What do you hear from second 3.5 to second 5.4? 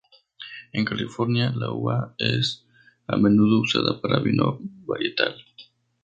usada para vino varietal.